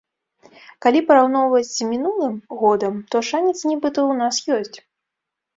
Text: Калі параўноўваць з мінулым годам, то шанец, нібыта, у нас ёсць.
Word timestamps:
Калі 0.85 0.99
параўноўваць 1.11 1.67
з 1.73 1.87
мінулым 1.91 2.35
годам, 2.63 2.97
то 3.13 3.21
шанец, 3.31 3.55
нібыта, 3.73 3.99
у 4.15 4.17
нас 4.23 4.35
ёсць. 4.57 4.77